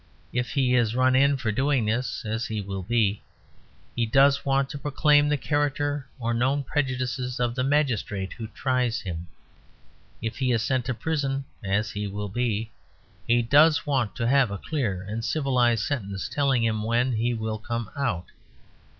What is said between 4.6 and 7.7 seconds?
to proclaim the character or known prejudices of the